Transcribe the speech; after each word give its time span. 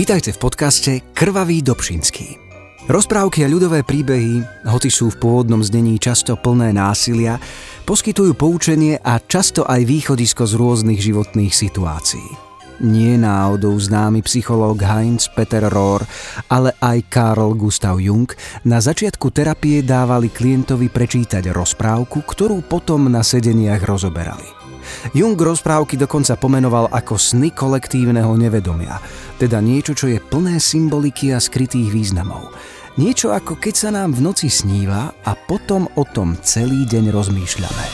Vítajte 0.00 0.32
v 0.32 0.48
podcaste 0.48 0.92
Krvavý 1.12 1.60
Dobšinský. 1.60 2.40
Rozprávky 2.88 3.44
a 3.44 3.52
ľudové 3.52 3.84
príbehy, 3.84 4.64
hoci 4.64 4.88
sú 4.88 5.12
v 5.12 5.20
pôvodnom 5.20 5.60
znení 5.60 6.00
často 6.00 6.40
plné 6.40 6.72
násilia, 6.72 7.36
poskytujú 7.84 8.32
poučenie 8.32 8.96
a 8.96 9.20
často 9.20 9.60
aj 9.68 9.84
východisko 9.84 10.48
z 10.48 10.56
rôznych 10.56 11.04
životných 11.04 11.52
situácií. 11.52 12.24
Nie 12.80 13.20
náhodou 13.20 13.76
známy 13.76 14.24
psychológ 14.24 14.80
Heinz 14.80 15.28
Peter 15.28 15.68
Rohr, 15.68 16.08
ale 16.48 16.72
aj 16.80 17.04
Carl 17.12 17.52
Gustav 17.52 18.00
Jung 18.00 18.32
na 18.64 18.80
začiatku 18.80 19.28
terapie 19.28 19.84
dávali 19.84 20.32
klientovi 20.32 20.88
prečítať 20.88 21.52
rozprávku, 21.52 22.24
ktorú 22.24 22.64
potom 22.64 23.04
na 23.12 23.20
sedeniach 23.20 23.84
rozoberali. 23.84 24.59
Jung 25.12 25.36
rozprávky 25.36 25.98
dokonca 25.98 26.38
pomenoval 26.38 26.88
ako 26.92 27.18
sny 27.18 27.50
kolektívneho 27.50 28.34
nevedomia, 28.38 29.02
teda 29.40 29.58
niečo, 29.58 29.96
čo 29.96 30.06
je 30.08 30.22
plné 30.22 30.60
symboliky 30.60 31.34
a 31.34 31.38
skrytých 31.42 31.90
významov. 31.90 32.52
Niečo 32.98 33.30
ako 33.30 33.56
keď 33.56 33.74
sa 33.74 33.90
nám 33.94 34.12
v 34.12 34.26
noci 34.26 34.50
sníva 34.50 35.14
a 35.24 35.32
potom 35.32 35.86
o 35.94 36.04
tom 36.04 36.34
celý 36.42 36.84
deň 36.90 37.14
rozmýšľame. 37.14 37.86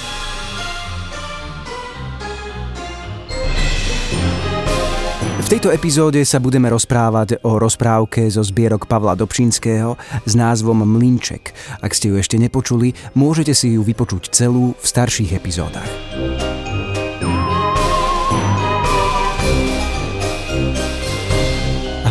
V 5.46 5.54
tejto 5.54 5.70
epizóde 5.70 6.26
sa 6.26 6.42
budeme 6.42 6.66
rozprávať 6.66 7.38
o 7.46 7.62
rozprávke 7.62 8.26
zo 8.26 8.42
zbierok 8.42 8.90
Pavla 8.90 9.14
Dobšinského 9.14 9.94
s 10.26 10.32
názvom 10.34 10.82
Mlinček. 10.82 11.54
Ak 11.78 11.94
ste 11.94 12.10
ju 12.10 12.18
ešte 12.18 12.34
nepočuli, 12.34 12.98
môžete 13.14 13.54
si 13.54 13.78
ju 13.78 13.86
vypočuť 13.86 14.34
celú 14.34 14.74
v 14.74 14.82
starších 14.82 15.38
epizódach. 15.38 15.86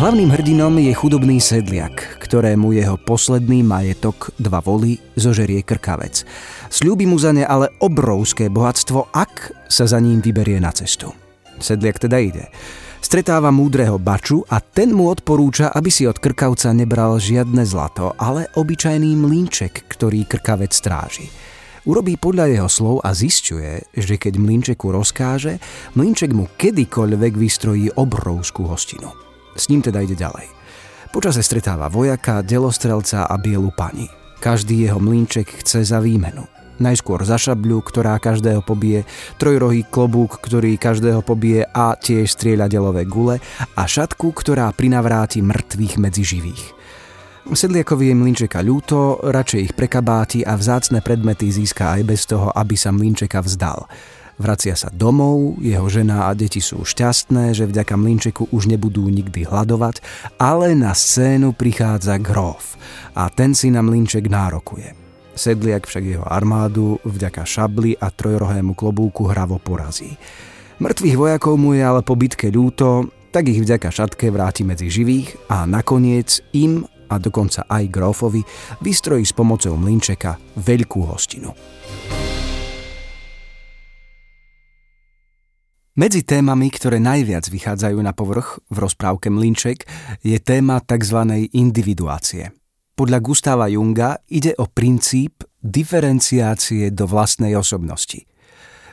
Hlavným 0.05 0.37
hrdinom 0.37 0.77
je 0.77 0.93
chudobný 0.93 1.41
sedliak, 1.41 2.21
ktorému 2.21 2.77
jeho 2.77 2.93
posledný 2.93 3.65
majetok, 3.65 4.37
dva 4.37 4.61
voly, 4.61 5.01
zožerie 5.17 5.65
krkavec. 5.65 6.29
Sľúbi 6.69 7.09
mu 7.09 7.17
za 7.17 7.33
ne 7.33 7.41
ale 7.41 7.73
obrovské 7.81 8.45
bohatstvo, 8.53 9.09
ak 9.09 9.65
sa 9.65 9.89
za 9.89 9.97
ním 9.97 10.21
vyberie 10.21 10.61
na 10.61 10.69
cestu. 10.69 11.09
Sedliak 11.57 11.97
teda 11.97 12.21
ide. 12.21 12.53
Stretáva 13.01 13.49
múdreho 13.49 13.97
baču 13.97 14.45
a 14.45 14.61
ten 14.61 14.93
mu 14.93 15.09
odporúča, 15.09 15.73
aby 15.73 15.89
si 15.89 16.05
od 16.05 16.21
krkavca 16.21 16.69
nebral 16.69 17.17
žiadne 17.17 17.65
zlato, 17.65 18.13
ale 18.21 18.45
obyčajný 18.53 19.17
mlínček, 19.17 19.89
ktorý 19.89 20.29
krkavec 20.29 20.69
stráži. 20.69 21.33
Urobí 21.89 22.13
podľa 22.21 22.53
jeho 22.53 22.69
slov 22.69 22.95
a 23.01 23.09
zistuje, 23.17 23.81
že 23.97 24.21
keď 24.21 24.37
mlínčeku 24.37 24.85
rozkáže, 24.85 25.57
mlínček 25.97 26.29
mu 26.29 26.45
kedykoľvek 26.61 27.33
vystrojí 27.33 27.89
obrovskú 27.97 28.69
hostinu. 28.69 29.24
S 29.55 29.71
ním 29.71 29.81
teda 29.81 30.03
ide 30.03 30.19
ďalej. 30.19 30.51
Počase 31.15 31.39
stretáva 31.39 31.87
vojaka, 31.87 32.43
delostrelca 32.43 33.23
a 33.23 33.35
bielu 33.39 33.71
pani. 33.71 34.11
Každý 34.43 34.83
jeho 34.83 34.99
mlínček 34.99 35.63
chce 35.63 35.87
za 35.87 36.03
výmenu. 36.03 36.43
Najskôr 36.75 37.23
za 37.23 37.39
šabľu, 37.39 37.79
ktorá 37.87 38.19
každého 38.19 38.59
pobije, 38.59 39.07
trojrohý 39.39 39.87
klobúk, 39.87 40.43
ktorý 40.43 40.75
každého 40.75 41.23
pobije 41.23 41.63
a 41.71 41.95
tiež 41.95 42.35
strieľa 42.35 42.67
delové 42.67 43.07
gule 43.07 43.39
a 43.79 43.83
šatku, 43.87 44.35
ktorá 44.35 44.67
prinavráti 44.75 45.39
mŕtvych 45.39 45.95
medzi 46.03 46.23
živých. 46.27 46.75
Sedliakovi 47.47 48.11
je 48.11 48.15
mlinčeka 48.17 48.59
ľúto, 48.59 49.21
radšej 49.23 49.61
ich 49.71 49.73
prekabáti 49.77 50.43
a 50.43 50.57
vzácne 50.57 50.99
predmety 50.99 51.47
získa 51.47 51.95
aj 51.95 52.01
bez 52.03 52.27
toho, 52.27 52.51
aby 52.51 52.75
sa 52.75 52.91
mlinčeka 52.91 53.39
vzdal. 53.39 53.87
Vracia 54.35 54.75
sa 54.75 54.91
domov, 54.91 55.63
jeho 55.63 55.87
žena 55.87 56.27
a 56.27 56.35
deti 56.35 56.59
sú 56.59 56.83
šťastné, 56.83 57.55
že 57.55 57.71
vďaka 57.71 57.95
mlinčeku 57.95 58.51
už 58.51 58.67
nebudú 58.67 59.07
nikdy 59.07 59.47
hľadovať, 59.47 60.03
ale 60.35 60.75
na 60.75 60.91
scénu 60.91 61.55
prichádza 61.55 62.19
Grof 62.19 62.75
a 63.15 63.31
ten 63.31 63.55
si 63.55 63.71
na 63.71 63.79
mlinček 63.79 64.27
nárokuje. 64.27 64.91
Sedliak 65.35 65.87
však 65.87 66.03
jeho 66.03 66.25
armádu 66.27 66.99
vďaka 67.07 67.47
šabli 67.47 67.95
a 67.95 68.11
trojrohému 68.11 68.75
klobúku 68.75 69.27
hravo 69.31 69.55
porazí. 69.59 70.19
Mŕtvych 70.83 71.15
vojakov 71.15 71.55
mu 71.55 71.71
je 71.71 71.83
ale 71.83 72.03
po 72.03 72.19
bitke 72.19 72.51
ľúto, 72.51 73.07
tak 73.31 73.47
ich 73.47 73.63
vďaka 73.63 73.87
šatke 73.87 74.27
vráti 74.31 74.67
medzi 74.67 74.91
živých 74.91 75.47
a 75.47 75.63
nakoniec 75.63 76.43
im 76.51 76.83
a 77.07 77.15
dokonca 77.15 77.63
aj 77.71 77.87
Grofovi 77.87 78.43
vystrojí 78.83 79.23
s 79.23 79.31
pomocou 79.31 79.79
mlinčeka 79.79 80.35
veľkú 80.59 81.07
hostinu. 81.07 81.55
Medzi 85.95 86.27
témami, 86.27 86.67
ktoré 86.75 86.99
najviac 86.99 87.47
vychádzajú 87.47 88.03
na 88.03 88.11
povrch 88.11 88.59
v 88.67 88.83
rozprávke 88.83 89.31
Mlinček, 89.31 89.87
je 90.27 90.35
téma 90.43 90.83
tzv. 90.83 91.47
individuácie. 91.55 92.51
Podľa 92.99 93.23
Gustava 93.23 93.71
Junga 93.71 94.19
ide 94.27 94.51
o 94.59 94.67
princíp 94.67 95.47
diferenciácie 95.63 96.91
do 96.91 97.07
vlastnej 97.07 97.55
osobnosti. 97.55 98.27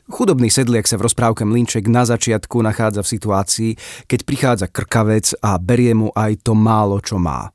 Chudobný 0.07 0.47
sedliak 0.47 0.87
sa 0.87 0.95
v 0.95 1.11
rozprávke 1.11 1.43
Mlinček 1.43 1.91
na 1.91 2.07
začiatku 2.07 2.62
nachádza 2.62 3.03
v 3.03 3.12
situácii, 3.19 3.71
keď 4.07 4.21
prichádza 4.23 4.67
krkavec 4.71 5.35
a 5.43 5.59
berie 5.59 5.99
mu 5.99 6.15
aj 6.15 6.47
to 6.47 6.55
málo, 6.55 7.03
čo 7.03 7.19
má. 7.19 7.51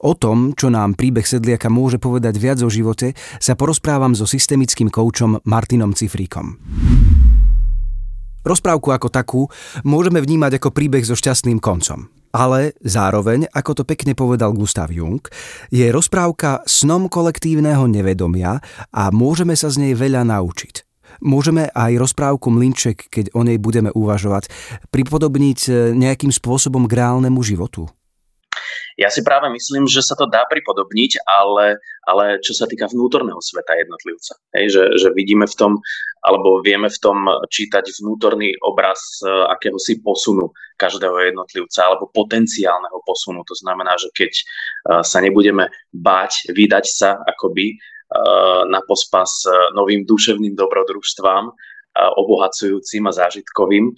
O 0.00 0.16
tom, 0.16 0.56
čo 0.56 0.72
nám 0.72 0.96
príbeh 0.96 1.28
sedliaka 1.28 1.68
môže 1.68 2.00
povedať 2.00 2.40
viac 2.40 2.64
o 2.64 2.72
živote, 2.72 3.12
sa 3.36 3.52
porozprávam 3.52 4.16
so 4.16 4.24
systemickým 4.24 4.88
koučom 4.88 5.44
Martinom 5.44 5.92
Cifríkom. 5.92 6.56
Rozprávku 8.46 8.94
ako 8.94 9.08
takú 9.10 9.42
môžeme 9.82 10.22
vnímať 10.22 10.62
ako 10.62 10.70
príbeh 10.70 11.02
so 11.02 11.18
šťastným 11.18 11.58
koncom. 11.58 12.10
Ale 12.28 12.76
zároveň, 12.84 13.48
ako 13.50 13.82
to 13.82 13.82
pekne 13.88 14.12
povedal 14.12 14.52
Gustav 14.52 14.92
Jung, 14.92 15.24
je 15.72 15.88
rozprávka 15.88 16.60
snom 16.68 17.08
kolektívneho 17.08 17.88
nevedomia 17.88 18.60
a 18.92 19.08
môžeme 19.08 19.56
sa 19.56 19.72
z 19.72 19.88
nej 19.88 19.94
veľa 19.96 20.28
naučiť. 20.28 20.84
Môžeme 21.24 21.66
aj 21.74 21.98
rozprávku 21.98 22.46
Mlinček, 22.52 23.10
keď 23.10 23.34
o 23.34 23.42
nej 23.42 23.58
budeme 23.58 23.90
uvažovať, 23.90 24.52
pripodobniť 24.94 25.58
e, 25.66 25.70
nejakým 25.96 26.30
spôsobom 26.30 26.86
k 26.86 27.02
reálnemu 27.02 27.40
životu? 27.42 27.90
Ja 28.98 29.14
si 29.14 29.22
práve 29.22 29.46
myslím, 29.54 29.86
že 29.86 30.02
sa 30.02 30.18
to 30.18 30.26
dá 30.26 30.42
pripodobniť, 30.50 31.22
ale, 31.22 31.78
ale 32.02 32.42
čo 32.42 32.50
sa 32.50 32.66
týka 32.66 32.90
vnútorného 32.90 33.38
sveta 33.38 33.78
jednotlivca. 33.78 34.34
Hej, 34.58 34.74
že, 34.74 34.82
že 34.98 35.08
vidíme 35.14 35.46
v 35.46 35.54
tom, 35.54 35.72
alebo 36.26 36.58
vieme 36.66 36.90
v 36.90 36.98
tom 36.98 37.30
čítať 37.46 37.94
vnútorný 38.02 38.58
obraz 38.66 39.22
e, 39.22 39.30
akéhosi 39.54 40.02
posunu 40.02 40.50
každého 40.74 41.14
jednotlivca, 41.30 41.86
alebo 41.86 42.10
potenciálneho 42.10 42.98
posunu. 43.06 43.46
To 43.46 43.54
znamená, 43.54 43.94
že 44.02 44.10
keď 44.18 44.32
e, 44.34 44.42
sa 45.06 45.22
nebudeme 45.22 45.70
báť 45.94 46.50
vydať 46.50 46.84
sa 46.90 47.22
akoby 47.22 47.70
e, 47.70 47.76
na 48.66 48.82
pospas 48.82 49.46
novým 49.78 50.02
duševným 50.02 50.58
dobrodružstvám, 50.58 51.54
obohacujúcim 51.98 53.10
a 53.10 53.12
zážitkovým, 53.14 53.90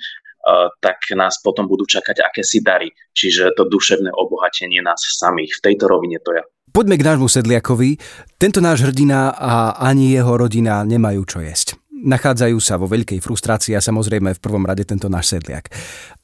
tak 0.80 0.98
nás 1.16 1.38
potom 1.44 1.68
budú 1.68 1.84
čakať 1.84 2.24
akési 2.24 2.64
dary. 2.64 2.88
Čiže 3.12 3.52
to 3.56 3.68
duševné 3.68 4.08
obohatenie 4.12 4.80
nás 4.80 5.00
samých. 5.00 5.60
V 5.60 5.64
tejto 5.72 5.84
rovine 5.88 6.16
to 6.20 6.32
je. 6.36 6.42
Poďme 6.70 6.96
k 6.96 7.06
nášmu 7.06 7.26
sedliakovi. 7.26 7.98
Tento 8.38 8.62
náš 8.62 8.86
hrdina 8.86 9.34
a 9.34 9.74
ani 9.74 10.14
jeho 10.14 10.38
rodina 10.38 10.86
nemajú 10.86 11.22
čo 11.26 11.38
jesť. 11.42 11.74
Nachádzajú 12.00 12.56
sa 12.62 12.80
vo 12.80 12.88
veľkej 12.88 13.20
frustrácii 13.20 13.76
a 13.76 13.84
samozrejme 13.84 14.32
v 14.32 14.40
prvom 14.40 14.64
rade 14.64 14.88
tento 14.88 15.12
náš 15.12 15.36
sedliak. 15.36 15.68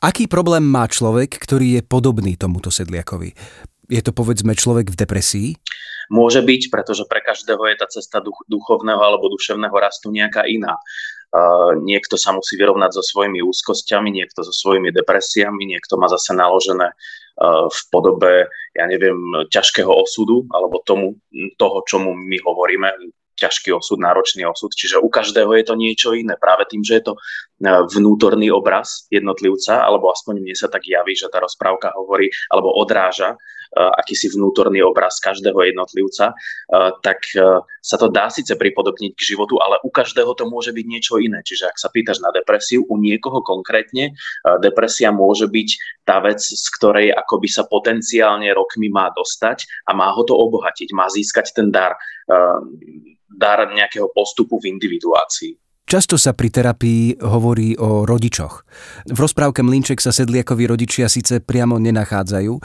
Aký 0.01 0.25
problém 0.25 0.65
má 0.65 0.89
človek, 0.89 1.37
ktorý 1.37 1.77
je 1.77 1.83
podobný 1.85 2.39
tomuto 2.41 2.73
sedliakovi? 2.73 3.37
Je 3.93 4.01
to 4.01 4.17
povedzme 4.17 4.57
človek 4.57 4.89
v 4.89 4.99
depresii? 4.99 5.49
Môže 6.09 6.41
byť, 6.41 6.71
pretože 6.71 7.05
pre 7.11 7.19
každého 7.19 7.61
je 7.67 7.77
tá 7.77 7.87
cesta 7.91 8.23
duch, 8.23 8.39
duchovného 8.47 8.99
alebo 9.03 9.27
duševného 9.27 9.75
rastu 9.75 10.15
nejaká 10.15 10.47
iná. 10.47 10.79
Niekto 11.83 12.17
sa 12.17 12.33
musí 12.33 12.57
vyrovnať 12.57 12.97
so 12.97 13.03
svojimi 13.05 13.45
úzkosťami, 13.45 14.09
niekto 14.09 14.41
so 14.41 14.55
svojimi 14.55 14.89
depresiami, 14.95 15.69
niekto 15.69 16.01
má 16.01 16.09
zase 16.09 16.33
naložené 16.33 16.89
uh, 16.89 17.69
v 17.69 17.81
podobe, 17.93 18.49
ja 18.73 18.85
neviem, 18.89 19.19
ťažkého 19.53 19.91
osudu 19.91 20.49
alebo 20.49 20.81
tomu, 20.87 21.21
toho, 21.61 21.85
čomu 21.85 22.17
my 22.17 22.41
hovoríme, 22.41 22.89
ťažký 23.37 23.69
osud, 23.77 24.01
náročný 24.01 24.49
osud, 24.49 24.73
čiže 24.73 24.97
u 24.97 25.13
každého 25.13 25.53
je 25.61 25.65
to 25.69 25.77
niečo 25.77 26.17
iné. 26.17 26.41
Práve 26.41 26.65
tým, 26.73 26.81
že 26.81 27.05
je 27.05 27.13
to 27.13 27.15
vnútorný 27.93 28.49
obraz 28.49 29.05
jednotlivca, 29.13 29.85
alebo 29.85 30.09
aspoň 30.09 30.41
mne 30.41 30.57
sa 30.57 30.73
tak 30.73 30.89
javí, 30.89 31.13
že 31.13 31.29
tá 31.29 31.45
rozprávka 31.45 31.93
hovorí, 31.93 32.33
alebo 32.49 32.73
odráža 32.73 33.37
akýsi 33.77 34.33
vnútorný 34.33 34.81
obraz 34.81 35.21
každého 35.21 35.57
jednotlivca, 35.69 36.33
eh, 36.33 36.91
tak 37.05 37.21
eh, 37.37 37.61
sa 37.85 37.97
to 38.01 38.09
dá 38.09 38.33
síce 38.33 38.57
pripodobniť 38.57 39.13
k 39.15 39.27
životu, 39.37 39.61
ale 39.61 39.77
u 39.85 39.91
každého 39.93 40.33
to 40.35 40.49
môže 40.49 40.73
byť 40.73 40.87
niečo 40.89 41.21
iné. 41.21 41.45
Čiže 41.45 41.71
ak 41.71 41.77
sa 41.77 41.93
pýtaš 41.93 42.25
na 42.25 42.33
depresiu, 42.33 42.83
u 42.89 42.97
niekoho 42.99 43.45
konkrétne 43.47 44.17
depresia 44.59 45.15
môže 45.15 45.47
byť 45.47 45.69
tá 46.03 46.19
vec, 46.19 46.43
z 46.43 46.67
ktorej 46.81 47.15
akoby 47.15 47.47
sa 47.47 47.69
potenciálne 47.69 48.51
rokmi 48.51 48.91
má 48.91 49.13
dostať 49.15 49.87
a 49.87 49.95
má 49.95 50.11
ho 50.11 50.23
to 50.27 50.35
obohatiť, 50.35 50.91
má 50.91 51.07
získať 51.07 51.55
ten 51.55 51.71
dar, 51.71 51.95
dar 53.31 53.59
nejakého 53.71 54.11
postupu 54.11 54.59
v 54.59 54.75
individuácii. 54.75 55.55
Často 55.87 56.19
sa 56.19 56.35
pri 56.35 56.51
terapii 56.51 57.23
hovorí 57.23 57.79
o 57.79 58.03
rodičoch. 58.03 58.67
V 59.07 59.19
rozprávke 59.23 59.63
Mlinček 59.63 60.03
sa 60.03 60.11
sedliakovi 60.11 60.67
rodičia 60.67 61.07
síce 61.07 61.39
priamo 61.39 61.79
nenachádzajú, 61.79 62.59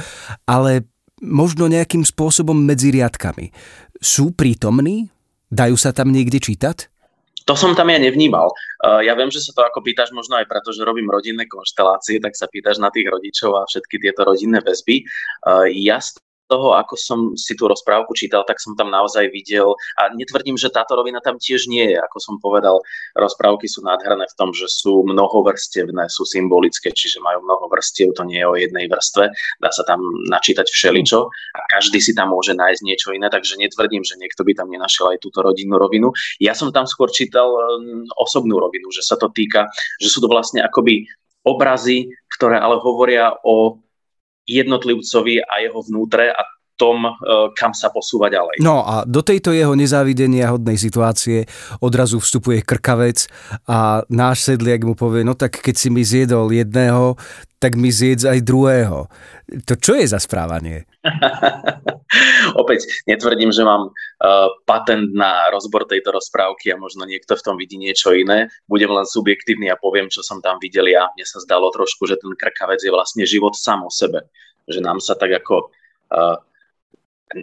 ale 0.49 0.89
možno 1.21 1.69
nejakým 1.69 2.01
spôsobom 2.01 2.57
medzi 2.57 2.89
riadkami. 2.89 3.53
Sú 4.01 4.33
prítomní? 4.33 5.07
Dajú 5.53 5.77
sa 5.77 5.93
tam 5.93 6.09
niekde 6.09 6.41
čítať? 6.41 6.89
To 7.49 7.57
som 7.57 7.73
tam 7.73 7.89
ja 7.89 7.97
nevnímal. 7.97 8.53
Uh, 8.85 9.01
ja 9.01 9.17
viem, 9.17 9.33
že 9.33 9.41
sa 9.41 9.51
to 9.53 9.65
ako 9.65 9.81
pýtaš 9.81 10.13
možno 10.13 10.37
aj 10.37 10.45
preto, 10.45 10.69
že 10.69 10.85
robím 10.85 11.09
rodinné 11.09 11.49
konštelácie, 11.49 12.21
tak 12.21 12.37
sa 12.37 12.45
pýtaš 12.45 12.77
na 12.77 12.93
tých 12.93 13.09
rodičov 13.09 13.57
a 13.57 13.65
všetky 13.65 13.97
tieto 13.97 14.21
rodinné 14.23 14.61
väzby. 14.61 15.01
Uh, 15.45 15.65
ja 15.67 15.97
toho, 16.51 16.75
ako 16.75 16.99
som 16.99 17.19
si 17.39 17.55
tú 17.55 17.71
rozprávku 17.71 18.11
čítal, 18.11 18.43
tak 18.43 18.59
som 18.59 18.75
tam 18.75 18.91
naozaj 18.91 19.31
videl, 19.31 19.71
a 19.95 20.11
netvrdím, 20.11 20.59
že 20.59 20.67
táto 20.67 20.99
rovina 20.99 21.23
tam 21.23 21.39
tiež 21.39 21.71
nie 21.71 21.95
je, 21.95 21.97
ako 22.03 22.17
som 22.19 22.35
povedal, 22.43 22.83
rozprávky 23.15 23.71
sú 23.71 23.79
nádherné 23.87 24.27
v 24.27 24.35
tom, 24.35 24.51
že 24.51 24.67
sú 24.67 25.07
mnohovrstevné, 25.07 26.11
sú 26.11 26.27
symbolické, 26.27 26.91
čiže 26.91 27.23
majú 27.23 27.47
mnoho 27.47 27.71
vrstiev, 27.71 28.11
to 28.11 28.27
nie 28.27 28.43
je 28.43 28.47
o 28.51 28.59
jednej 28.59 28.91
vrstve, 28.91 29.31
dá 29.63 29.71
sa 29.71 29.87
tam 29.87 30.03
načítať 30.27 30.67
všeličo 30.67 31.19
a 31.55 31.59
každý 31.71 32.03
si 32.03 32.11
tam 32.11 32.35
môže 32.35 32.51
nájsť 32.51 32.81
niečo 32.83 33.15
iné, 33.15 33.31
takže 33.31 33.55
netvrdím, 33.55 34.03
že 34.03 34.19
niekto 34.19 34.43
by 34.43 34.51
tam 34.51 34.67
nenašiel 34.67 35.15
aj 35.15 35.23
túto 35.23 35.39
rodinnú 35.39 35.79
rovinu. 35.79 36.11
Ja 36.43 36.51
som 36.51 36.73
tam 36.75 36.83
skôr 36.83 37.07
čítal 37.13 37.47
um, 37.47 38.03
osobnú 38.19 38.59
rovinu, 38.59 38.91
že 38.91 39.05
sa 39.05 39.15
to 39.15 39.31
týka, 39.31 39.71
že 40.01 40.11
sú 40.11 40.19
to 40.19 40.27
vlastne 40.27 40.59
akoby 40.59 41.07
obrazy, 41.45 42.09
ktoré 42.37 42.57
ale 42.57 42.77
hovoria 42.81 43.33
o 43.45 43.77
jednotlivcovi 44.51 45.39
a 45.39 45.53
jeho 45.63 45.79
vnútre 45.79 46.27
a 46.35 46.41
tom, 46.81 47.05
e, 47.05 47.11
kam 47.53 47.77
sa 47.77 47.93
posúva 47.93 48.33
ďalej. 48.33 48.57
No 48.65 48.81
a 48.81 49.05
do 49.05 49.21
tejto 49.21 49.53
jeho 49.53 49.77
nezávidenia 49.77 50.49
hodnej 50.49 50.81
situácie 50.81 51.45
odrazu 51.77 52.17
vstupuje 52.17 52.65
krkavec 52.65 53.29
a 53.69 54.01
náš 54.09 54.49
sedliak 54.49 54.81
mu 54.81 54.97
povie, 54.97 55.21
no 55.21 55.37
tak 55.37 55.61
keď 55.61 55.75
si 55.77 55.93
mi 55.93 56.01
zjedol 56.01 56.49
jedného, 56.49 57.13
tak 57.61 57.77
mi 57.77 57.93
zjedz 57.93 58.25
aj 58.25 58.39
druhého. 58.41 59.05
To 59.69 59.73
čo 59.77 59.93
je 59.93 60.09
za 60.09 60.17
správanie? 60.17 60.89
Opäť 62.61 62.89
netvrdím, 63.05 63.53
že 63.53 63.61
mám 63.61 63.93
patent 64.69 65.09
na 65.17 65.49
rozbor 65.49 65.89
tejto 65.89 66.13
rozprávky 66.13 66.69
a 66.69 66.77
možno 66.77 67.09
niekto 67.09 67.33
v 67.33 67.45
tom 67.45 67.55
vidí 67.57 67.81
niečo 67.81 68.13
iné. 68.13 68.53
Budem 68.69 68.93
len 68.93 69.07
subjektívny 69.07 69.73
a 69.73 69.81
poviem, 69.81 70.13
čo 70.13 70.21
som 70.21 70.37
tam 70.45 70.61
videl 70.61 70.93
ja. 70.93 71.09
Mne 71.17 71.25
sa 71.25 71.41
zdalo 71.41 71.73
trošku, 71.73 72.05
že 72.05 72.21
ten 72.21 72.29
krkavec 72.37 72.77
je 72.85 72.93
vlastne 72.93 73.25
život 73.25 73.57
sám 73.57 73.81
o 73.81 73.89
sebe. 73.89 74.29
Že 74.69 74.85
nám 74.85 75.01
sa 75.01 75.17
tak 75.17 75.41
ako 75.41 75.73
uh, 76.13 76.37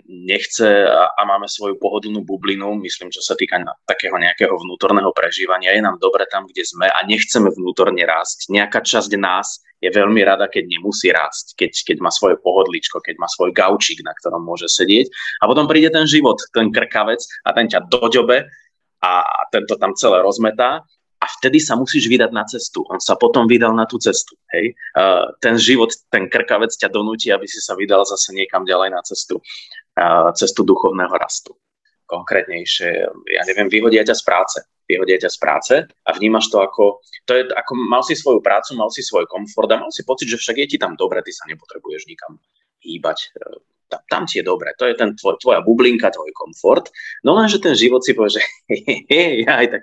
nechce 0.07 0.69
a, 0.87 1.23
máme 1.25 1.49
svoju 1.49 1.81
pohodlnú 1.81 2.23
bublinu, 2.23 2.77
myslím, 2.85 3.11
čo 3.11 3.25
sa 3.25 3.35
týka 3.35 3.59
takého 3.89 4.15
nejakého 4.21 4.53
vnútorného 4.53 5.11
prežívania, 5.17 5.75
je 5.75 5.83
nám 5.83 5.97
dobre 5.99 6.29
tam, 6.29 6.45
kde 6.47 6.63
sme 6.65 6.87
a 6.87 6.99
nechceme 7.09 7.49
vnútorne 7.51 8.05
rásť. 8.05 8.53
Nejaká 8.53 8.85
časť 8.85 9.13
nás 9.17 9.65
je 9.79 9.91
veľmi 9.91 10.21
rada, 10.27 10.51
keď 10.51 10.67
nemusí 10.67 11.11
rásť, 11.15 11.55
keď, 11.55 11.73
keď 11.87 11.97
má 12.03 12.11
svoje 12.11 12.37
pohodličko, 12.43 12.99
keď 12.99 13.17
má 13.23 13.31
svoj 13.31 13.55
gaučík, 13.55 14.03
na 14.03 14.11
ktorom 14.15 14.43
môže 14.43 14.67
sedieť. 14.67 15.07
A 15.43 15.47
potom 15.47 15.71
príde 15.71 15.95
ten 15.95 16.05
život, 16.05 16.39
ten 16.51 16.75
krkavec 16.75 17.23
a 17.47 17.55
ten 17.55 17.71
ťa 17.71 17.87
doďobe 17.87 18.51
a 18.99 19.13
tento 19.55 19.79
tam 19.79 19.95
celé 19.95 20.19
rozmetá 20.19 20.83
a 21.19 21.27
vtedy 21.39 21.59
sa 21.59 21.75
musíš 21.75 22.07
vydať 22.07 22.31
na 22.31 22.47
cestu. 22.47 22.87
On 22.87 23.03
sa 23.03 23.19
potom 23.19 23.51
vydal 23.51 23.75
na 23.75 23.87
tú 23.87 23.99
cestu. 23.99 24.39
Hej? 24.55 24.75
Uh, 24.95 25.35
ten 25.43 25.59
život, 25.59 25.91
ten 26.11 26.31
krkavec 26.31 26.71
ťa 26.71 26.91
donúti, 26.91 27.35
aby 27.35 27.47
si 27.47 27.59
sa 27.59 27.75
vydal 27.75 28.07
zase 28.07 28.31
niekam 28.35 28.63
ďalej 28.63 28.95
na 28.95 29.03
cestu, 29.03 29.43
uh, 29.99 30.31
cestu 30.35 30.63
duchovného 30.63 31.15
rastu. 31.19 31.59
Konkrétnejšie, 32.08 32.90
ja 33.28 33.43
neviem, 33.44 33.69
vyhodia 33.69 34.00
ťa 34.00 34.16
z 34.16 34.22
práce. 34.25 34.58
Vyhodia 34.88 35.20
ťa 35.20 35.28
z 35.28 35.38
práce 35.38 35.75
a 35.84 36.10
vnímaš 36.16 36.49
to 36.49 36.64
ako, 36.64 37.05
to 37.28 37.37
je 37.37 37.44
ako, 37.52 37.76
mal 37.76 38.00
si 38.00 38.16
svoju 38.16 38.40
prácu, 38.40 38.72
mal 38.72 38.88
si 38.88 39.05
svoj 39.05 39.28
komfort 39.28 39.69
a 39.69 39.76
mal 39.76 39.93
si 39.93 40.00
pocit, 40.08 40.32
že 40.32 40.40
však 40.40 40.64
je 40.64 40.66
ti 40.72 40.78
tam 40.81 40.96
dobre, 40.96 41.20
ty 41.20 41.28
sa 41.28 41.44
nepotrebuješ 41.44 42.08
nikam 42.08 42.40
hýbať 42.81 43.37
tam, 43.88 44.00
tam 44.08 44.23
ti 44.29 44.40
je 44.40 44.44
dobre, 44.44 44.73
to 44.76 44.85
je 44.85 44.94
ten 44.94 45.17
tvoj, 45.17 45.40
tvoja 45.40 45.64
bublinka, 45.64 46.12
tvoj 46.12 46.31
komfort, 46.37 46.93
no 47.25 47.35
lenže 47.35 47.58
ten 47.58 47.73
život 47.73 48.05
si 48.05 48.12
povie, 48.12 48.37
že 48.37 48.43
hej, 49.08 49.44
aj 49.61 49.67
tak 49.73 49.82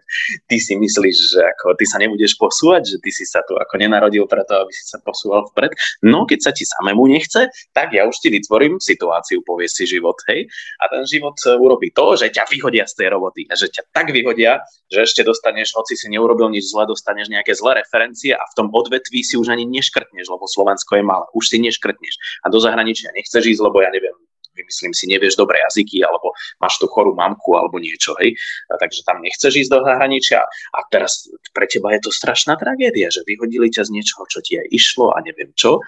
ty 0.50 0.57
si 0.62 0.78
myslíš, 0.78 1.18
že 1.36 1.42
ako 1.42 1.75
ty 1.75 1.86
sa 1.90 1.98
nebudeš 1.98 2.38
posúvať, 2.38 2.96
že 2.96 2.98
ty 3.02 3.10
si 3.10 3.25
sa 3.25 3.42
tu 3.44 3.57
ako 3.57 3.81
nenarodil 3.81 4.30
preto, 4.30 4.66
aby 4.66 4.72
si 4.72 4.86
sa 4.86 5.02
posúval 5.02 5.50
vpred, 5.52 5.74
no 6.06 6.24
keď 6.30 6.40
sa 6.46 6.52
ti 6.54 6.63
samému 6.63 7.10
nechce, 7.10 7.50
tak 7.74 7.92
ja 7.92 8.06
už 8.06 8.16
ti 8.22 8.30
vytvorím 8.30 8.78
situáciu, 8.78 9.42
povie 9.42 9.66
si 9.66 9.90
život, 9.90 10.16
hej, 10.30 10.46
a 10.80 10.84
ten 10.94 11.04
život 11.10 11.36
e, 11.46 11.58
urobí 11.58 11.90
to, 11.92 12.13
že 12.16 12.30
ťa 12.30 12.46
vyhodia 12.50 12.86
z 12.86 12.94
tej 13.01 13.08
roboty 13.18 13.50
a 13.50 13.58
že 13.58 13.74
ťa 13.74 13.90
tak 13.90 14.13
vyhodia, 14.13 14.62
že 14.94 15.04
ešte 15.06 15.25
dostaneš, 15.25 15.74
hoci 15.74 15.98
si 15.98 16.08
neurobil 16.13 16.54
nič 16.54 16.69
zle, 16.69 16.86
dostaneš 16.86 17.34
nejaké 17.34 17.58
zlé 17.58 17.81
referencie 17.81 18.38
a 18.38 18.44
v 18.46 18.54
tom 18.54 18.68
odvetví 18.69 19.25
si 19.25 19.36
už 19.40 19.50
ani 19.50 19.66
neškrtneš, 19.66 20.30
lebo 20.30 20.46
Slovensko 20.46 21.01
je 21.01 21.04
malé, 21.04 21.25
už 21.34 21.46
si 21.50 21.58
neškrtneš. 21.58 22.46
A 22.46 22.54
do 22.54 22.62
zahraničia 22.62 23.10
nechceš 23.16 23.58
ísť, 23.58 23.62
lebo 23.66 23.81
ja 23.81 23.90
neviem, 23.96 24.16
vymyslím 24.56 24.94
si, 24.96 25.06
nevieš 25.12 25.36
dobre 25.36 25.60
jazyky, 25.68 26.02
alebo 26.02 26.32
máš 26.64 26.80
tu 26.80 26.88
chorú 26.88 27.12
mamku, 27.12 27.60
alebo 27.60 27.78
niečo, 27.78 28.16
hej. 28.24 28.34
A 28.72 28.80
takže 28.80 29.04
tam 29.04 29.20
nechceš 29.20 29.68
ísť 29.68 29.72
do 29.72 29.80
zahraničia 29.84 30.42
a 30.48 30.80
teraz 30.88 31.28
pre 31.52 31.68
teba 31.68 31.92
je 31.94 32.08
to 32.08 32.12
strašná 32.16 32.56
tragédia, 32.56 33.12
že 33.12 33.28
vyhodili 33.28 33.68
ťa 33.68 33.92
z 33.92 33.94
niečoho, 34.00 34.24
čo 34.32 34.40
ti 34.40 34.58
aj 34.58 34.68
išlo 34.72 35.12
a 35.12 35.20
neviem 35.22 35.52
čo. 35.60 35.84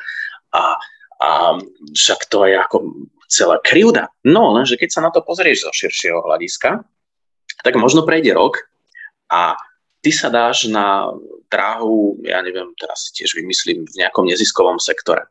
A, 0.52 0.76
a 1.24 1.30
však 1.96 2.28
to 2.28 2.44
je 2.46 2.56
ako 2.60 2.78
celá 3.32 3.58
krivda. 3.64 4.12
No, 4.28 4.56
lenže 4.56 4.76
keď 4.76 4.90
sa 4.92 5.02
na 5.04 5.12
to 5.12 5.24
pozrieš 5.24 5.68
zo 5.68 5.72
širšieho 5.72 6.24
hľadiska, 6.28 6.84
tak 7.64 7.74
možno 7.80 8.04
prejde 8.04 8.36
rok 8.36 8.68
a 9.32 9.60
ty 10.04 10.12
sa 10.14 10.32
dáš 10.32 10.70
na 10.72 11.12
dráhu, 11.48 12.20
ja 12.24 12.44
neviem, 12.44 12.72
teraz 12.76 13.12
tiež 13.16 13.36
vymyslím, 13.40 13.88
v 13.88 13.98
nejakom 14.04 14.28
neziskovom 14.28 14.80
sektore 14.80 15.28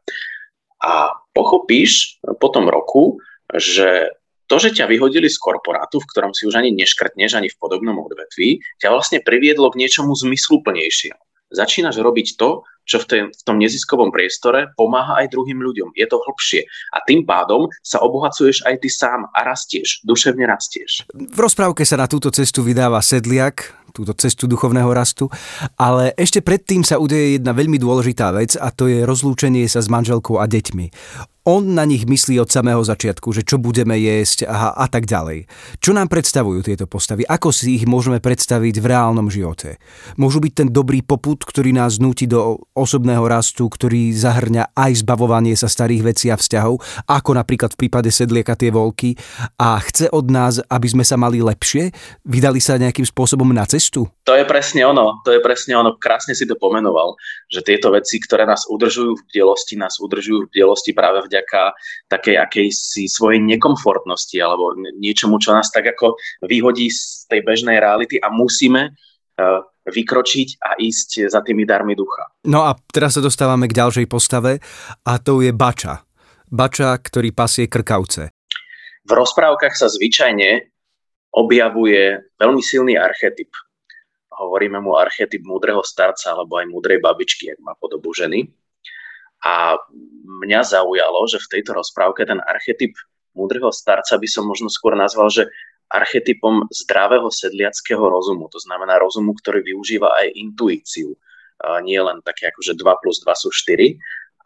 a 0.86 1.10
pochopíš 1.34 2.22
po 2.22 2.48
tom 2.54 2.70
roku, 2.70 3.18
že 3.50 4.14
to, 4.46 4.62
že 4.62 4.78
ťa 4.78 4.86
vyhodili 4.86 5.26
z 5.26 5.42
korporátu, 5.42 5.98
v 5.98 6.08
ktorom 6.14 6.30
si 6.30 6.46
už 6.46 6.62
ani 6.62 6.70
neškrtneš, 6.78 7.34
ani 7.34 7.50
v 7.50 7.58
podobnom 7.58 7.98
odvetví, 7.98 8.62
ťa 8.78 8.94
vlastne 8.94 9.18
priviedlo 9.18 9.74
k 9.74 9.82
niečomu 9.82 10.14
zmysluplnejšiemu. 10.14 11.18
Začínaš 11.50 11.98
robiť 11.98 12.38
to, 12.38 12.62
čo 12.86 13.02
v, 13.02 13.06
tej, 13.06 13.20
v 13.34 13.42
tom 13.42 13.58
neziskovom 13.58 14.14
priestore 14.14 14.70
pomáha 14.78 15.20
aj 15.20 15.34
druhým 15.34 15.58
ľuďom. 15.58 15.92
Je 15.98 16.06
to 16.06 16.22
hlbšie. 16.22 16.64
A 16.94 17.02
tým 17.02 17.26
pádom 17.26 17.66
sa 17.82 18.00
obohacuješ 18.00 18.62
aj 18.64 18.80
ty 18.80 18.88
sám 18.88 19.26
a 19.34 19.42
rastieš, 19.42 20.06
duševne 20.06 20.46
rastieš. 20.46 21.10
V 21.12 21.38
rozprávke 21.38 21.82
sa 21.82 21.98
na 21.98 22.06
túto 22.06 22.30
cestu 22.30 22.62
vydáva 22.62 23.02
sedliak, 23.02 23.74
túto 23.90 24.14
cestu 24.14 24.46
duchovného 24.46 24.92
rastu, 24.92 25.26
ale 25.80 26.12
ešte 26.14 26.44
predtým 26.44 26.86
sa 26.86 27.00
udeje 27.00 27.40
jedna 27.40 27.56
veľmi 27.56 27.80
dôležitá 27.80 28.30
vec 28.30 28.54
a 28.54 28.68
to 28.70 28.86
je 28.86 29.08
rozlúčenie 29.08 29.64
sa 29.66 29.82
s 29.82 29.88
manželkou 29.88 30.38
a 30.38 30.44
deťmi 30.44 30.86
on 31.46 31.78
na 31.78 31.86
nich 31.86 32.02
myslí 32.10 32.42
od 32.42 32.50
samého 32.50 32.82
začiatku, 32.82 33.30
že 33.30 33.46
čo 33.46 33.62
budeme 33.62 33.94
jesť 33.94 34.50
a, 34.50 34.74
a 34.74 34.86
tak 34.90 35.06
ďalej. 35.06 35.46
Čo 35.78 35.94
nám 35.94 36.10
predstavujú 36.10 36.66
tieto 36.66 36.90
postavy? 36.90 37.22
Ako 37.22 37.54
si 37.54 37.78
ich 37.78 37.86
môžeme 37.86 38.18
predstaviť 38.18 38.82
v 38.82 38.86
reálnom 38.90 39.30
živote? 39.30 39.78
Môžu 40.18 40.42
byť 40.42 40.52
ten 40.52 40.68
dobrý 40.74 41.06
poput, 41.06 41.38
ktorý 41.38 41.70
nás 41.70 42.02
nutí 42.02 42.26
do 42.26 42.66
osobného 42.76 43.24
rastu, 43.24 43.66
ktorý 43.66 44.12
zahrňa 44.12 44.76
aj 44.76 45.00
zbavovanie 45.00 45.56
sa 45.56 45.66
starých 45.66 46.12
vecí 46.12 46.28
a 46.28 46.36
vzťahov, 46.36 46.78
ako 47.08 47.30
napríklad 47.32 47.72
v 47.72 47.88
prípade 47.88 48.12
sedlieka 48.12 48.52
tie 48.52 48.68
volky 48.68 49.16
a 49.56 49.80
chce 49.80 50.12
od 50.12 50.28
nás, 50.28 50.60
aby 50.68 50.86
sme 50.86 51.02
sa 51.02 51.16
mali 51.16 51.40
lepšie? 51.40 51.90
Vydali 52.28 52.60
sa 52.60 52.76
nejakým 52.76 53.08
spôsobom 53.08 53.48
na 53.50 53.64
cestu? 53.64 54.04
To 54.28 54.36
je 54.36 54.44
presne 54.44 54.84
ono, 54.84 55.24
to 55.24 55.32
je 55.32 55.40
presne 55.40 55.72
ono, 55.72 55.96
krásne 55.96 56.36
si 56.36 56.44
to 56.44 56.54
pomenoval, 56.60 57.16
že 57.48 57.64
tieto 57.64 57.88
veci, 57.88 58.20
ktoré 58.20 58.44
nás 58.44 58.68
udržujú 58.68 59.16
v 59.16 59.24
bdelosti, 59.32 59.80
nás 59.80 59.96
udržujú 59.96 60.46
v 60.46 60.50
bdelosti 60.52 60.92
práve 60.92 61.24
vďaka 61.24 61.72
takej 62.12 62.36
akejsi 62.36 63.08
svojej 63.08 63.40
nekomfortnosti 63.40 64.36
alebo 64.36 64.76
niečomu, 65.00 65.40
čo 65.40 65.56
nás 65.56 65.72
tak 65.72 65.88
ako 65.96 66.20
vyhodí 66.44 66.92
z 66.92 67.24
tej 67.32 67.40
bežnej 67.40 67.80
reality 67.80 68.20
a 68.20 68.28
musíme 68.28 68.92
vykročiť 69.86 70.48
a 70.64 70.80
ísť 70.80 71.30
za 71.30 71.40
tými 71.44 71.62
darmi 71.62 71.94
ducha. 71.94 72.26
No 72.48 72.66
a 72.66 72.74
teraz 72.90 73.14
sa 73.14 73.22
dostávame 73.22 73.70
k 73.70 73.76
ďalšej 73.78 74.06
postave 74.10 74.58
a 75.06 75.12
to 75.22 75.44
je 75.44 75.54
Bača. 75.54 76.02
Bača, 76.46 76.96
ktorý 76.98 77.30
pasie 77.30 77.70
krkavce. 77.70 78.32
V 79.06 79.12
rozprávkach 79.14 79.78
sa 79.78 79.86
zvyčajne 79.86 80.66
objavuje 81.36 82.18
veľmi 82.40 82.62
silný 82.64 82.98
archetyp. 82.98 83.52
Hovoríme 84.34 84.82
mu 84.82 84.98
archetyp 84.98 85.46
múdreho 85.46 85.84
starca 85.86 86.34
alebo 86.34 86.58
aj 86.58 86.66
múdrej 86.66 86.98
babičky, 86.98 87.54
ak 87.54 87.60
má 87.62 87.72
podobu 87.78 88.10
ženy. 88.10 88.50
A 89.46 89.78
mňa 90.42 90.60
zaujalo, 90.64 91.28
že 91.30 91.38
v 91.38 91.50
tejto 91.58 91.76
rozprávke 91.76 92.26
ten 92.26 92.42
archetyp 92.42 92.98
múdreho 93.36 93.70
starca 93.70 94.16
by 94.16 94.26
som 94.26 94.48
možno 94.48 94.72
skôr 94.72 94.96
nazval, 94.96 95.28
že 95.28 95.46
archetypom 95.90 96.66
zdravého 96.72 97.30
sedliackého 97.30 98.02
rozumu. 98.02 98.50
To 98.50 98.58
znamená 98.58 98.98
rozumu, 98.98 99.34
ktorý 99.38 99.62
využíva 99.62 100.10
aj 100.18 100.34
intuíciu. 100.34 101.14
Nie 101.86 102.02
len 102.02 102.20
také 102.20 102.50
ako, 102.50 102.60
že 102.60 102.72
2 102.74 103.02
plus 103.02 103.22
2 103.22 103.32
sú 103.32 103.48
4, 103.54 103.96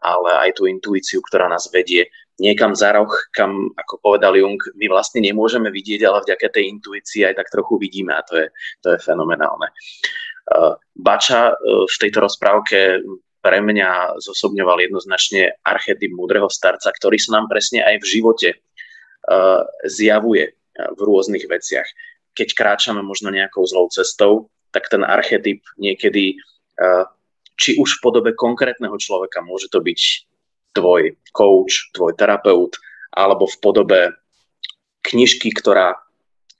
ale 0.01 0.29
aj 0.47 0.57
tú 0.57 0.65
intuíciu, 0.65 1.21
ktorá 1.21 1.49
nás 1.49 1.69
vedie 1.69 2.09
niekam 2.41 2.73
za 2.73 2.89
roh, 2.97 3.13
kam, 3.37 3.69
ako 3.77 4.01
povedal 4.01 4.33
Jung, 4.33 4.57
my 4.73 4.89
vlastne 4.89 5.21
nemôžeme 5.21 5.69
vidieť, 5.69 6.01
ale 6.09 6.25
vďaka 6.25 6.49
tej 6.49 6.73
intuícii 6.73 7.21
aj 7.29 7.37
tak 7.37 7.53
trochu 7.53 7.77
vidíme 7.77 8.17
a 8.17 8.25
to 8.25 8.41
je, 8.41 8.47
to 8.81 8.97
je 8.97 8.99
fenomenálne. 9.05 9.69
Bača 10.97 11.53
uh, 11.53 11.85
v 11.85 11.95
tejto 12.01 12.25
rozprávke 12.25 13.05
pre 13.41 13.57
mňa 13.61 14.21
zosobňoval 14.21 14.85
jednoznačne 14.89 15.61
archetyp 15.65 16.13
múdreho 16.13 16.49
starca, 16.49 16.89
ktorý 16.93 17.17
sa 17.21 17.41
nám 17.41 17.49
presne 17.49 17.85
aj 17.85 18.01
v 18.01 18.09
živote 18.09 18.49
uh, 18.57 19.61
zjavuje 19.85 20.60
v 20.75 20.99
rôznych 20.99 21.45
veciach. 21.47 21.87
Keď 22.31 22.55
kráčame 22.55 23.03
možno 23.03 23.29
nejakou 23.29 23.67
zlou 23.67 23.91
cestou, 23.91 24.47
tak 24.71 24.87
ten 24.87 25.03
archetyp 25.03 25.59
niekedy, 25.75 26.39
či 27.59 27.69
už 27.75 27.99
v 27.99 28.03
podobe 28.03 28.31
konkrétneho 28.31 28.95
človeka, 28.95 29.43
môže 29.43 29.67
to 29.67 29.83
byť 29.83 30.01
tvoj 30.71 31.19
coach, 31.35 31.91
tvoj 31.91 32.15
terapeut, 32.15 32.79
alebo 33.11 33.43
v 33.43 33.57
podobe 33.59 34.01
knižky, 35.03 35.51
ktorá 35.51 35.99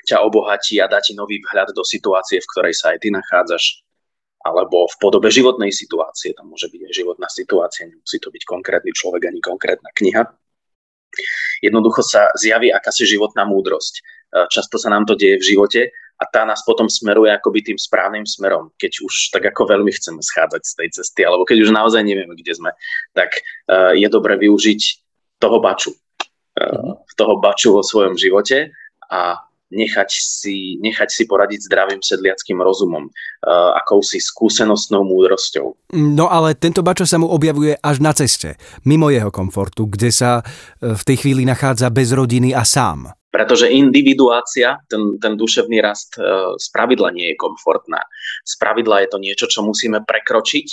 ťa 0.04 0.20
obohatí 0.28 0.82
a 0.84 0.92
dá 0.92 1.00
ti 1.00 1.16
nový 1.16 1.40
vhľad 1.40 1.72
do 1.72 1.86
situácie, 1.88 2.44
v 2.44 2.50
ktorej 2.52 2.74
sa 2.76 2.92
aj 2.92 3.00
ty 3.00 3.10
nachádzaš, 3.14 3.86
alebo 4.42 4.90
v 4.90 4.96
podobe 4.98 5.30
životnej 5.30 5.70
situácie, 5.70 6.34
tam 6.34 6.50
môže 6.50 6.68
byť 6.68 6.82
aj 6.90 6.94
životná 6.98 7.30
situácia, 7.30 7.88
nemusí 7.88 8.18
to 8.18 8.34
byť 8.34 8.44
konkrétny 8.44 8.92
človek 8.92 9.30
ani 9.30 9.40
konkrétna 9.40 9.94
kniha. 9.94 10.26
Jednoducho 11.62 12.02
sa 12.02 12.28
zjaví 12.36 12.74
akási 12.74 13.06
životná 13.06 13.46
múdrosť. 13.46 13.94
E, 13.98 14.02
často 14.50 14.82
sa 14.82 14.90
nám 14.90 15.06
to 15.06 15.14
deje 15.14 15.38
v 15.38 15.48
živote 15.56 15.82
a 15.94 16.24
tá 16.30 16.46
nás 16.46 16.62
potom 16.66 16.90
smeruje 16.90 17.30
akoby 17.34 17.74
tým 17.74 17.78
správnym 17.78 18.26
smerom. 18.26 18.74
Keď 18.78 19.06
už 19.06 19.14
tak 19.34 19.46
ako 19.50 19.70
veľmi 19.78 19.94
chceme 19.94 20.22
schádzať 20.22 20.62
z 20.66 20.74
tej 20.78 20.90
cesty, 20.94 21.22
alebo 21.26 21.46
keď 21.46 21.66
už 21.66 21.72
naozaj 21.74 22.02
nevieme, 22.02 22.34
kde 22.34 22.54
sme, 22.54 22.72
tak 23.14 23.42
e, 23.70 24.02
je 24.02 24.08
dobre 24.10 24.38
využiť 24.42 24.82
toho 25.42 25.58
baču. 25.58 25.94
Mm-hmm. 26.58 27.16
Toho 27.18 27.40
baču 27.40 27.74
vo 27.74 27.82
svojom 27.82 28.20
živote 28.20 28.70
a 29.10 29.40
nechať 29.72 30.10
si, 30.12 30.78
nechať 30.84 31.10
si 31.10 31.24
poradiť 31.26 31.66
zdravým 31.66 32.04
sedliackým 32.04 32.60
rozumom, 32.60 33.08
uh, 33.08 33.72
akousi 33.80 34.20
skúsenostnou 34.20 35.08
múdrosťou. 35.08 35.96
No 35.96 36.28
ale 36.28 36.54
tento 36.54 36.84
bačo 36.84 37.08
sa 37.08 37.18
mu 37.18 37.32
objavuje 37.32 37.80
až 37.80 38.04
na 38.04 38.12
ceste, 38.12 38.60
mimo 38.84 39.08
jeho 39.08 39.32
komfortu, 39.32 39.88
kde 39.88 40.12
sa 40.12 40.44
uh, 40.44 40.94
v 40.94 41.04
tej 41.08 41.18
chvíli 41.26 41.48
nachádza 41.48 41.88
bez 41.90 42.12
rodiny 42.12 42.52
a 42.52 42.68
sám. 42.68 43.16
Pretože 43.32 43.72
individuácia, 43.72 44.76
ten, 44.92 45.16
ten 45.24 45.40
duševný 45.40 45.80
rast 45.80 46.20
uh, 46.20 46.54
z 46.60 46.68
pravidla 46.76 47.16
nie 47.16 47.32
je 47.32 47.40
komfortná. 47.40 48.04
Z 48.44 48.60
pravidla 48.60 49.08
je 49.08 49.10
to 49.10 49.18
niečo, 49.24 49.48
čo 49.48 49.64
musíme 49.64 50.04
prekročiť, 50.04 50.68